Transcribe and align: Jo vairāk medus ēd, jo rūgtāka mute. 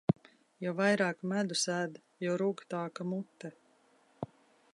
Jo 0.65 0.71
vairāk 0.79 1.21
medus 1.33 1.67
ēd, 1.75 2.01
jo 2.27 2.39
rūgtāka 2.43 3.11
mute. 3.13 3.53